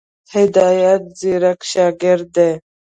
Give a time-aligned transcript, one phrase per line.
[0.33, 2.51] هدایت ځيرک شاګرد دی.